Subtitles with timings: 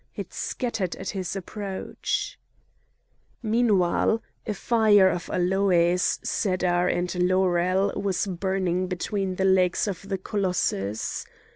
[0.15, 2.39] It scattered at his approach.
[3.43, 10.17] Meanwhile a fire of aloes, cedar, and laurel was burning between the legs of the
[10.17, 11.23] colossus.